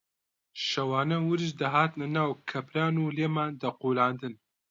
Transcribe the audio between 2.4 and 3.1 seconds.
کەپران